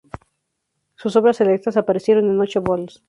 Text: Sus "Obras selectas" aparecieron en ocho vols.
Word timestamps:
Sus 0.95 1.15
"Obras 1.15 1.37
selectas" 1.37 1.77
aparecieron 1.77 2.27
en 2.27 2.39
ocho 2.41 2.59
vols. 2.63 2.99